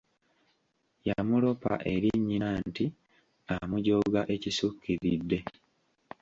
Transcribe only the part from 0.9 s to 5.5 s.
Yamuloopa eri nnyina nti amujooga ekisukkiridde.